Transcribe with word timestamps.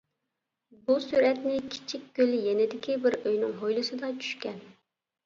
بۇ 0.85 0.93
سۈرەتنى 1.03 1.53
«كىچىك 1.75 2.07
كۆل» 2.19 2.33
يېنىدىكى 2.45 2.97
بىر 3.05 3.19
ئۆينىڭ 3.21 3.53
ھويلىسىدا 3.61 4.11
چۈشكەن. 4.25 4.59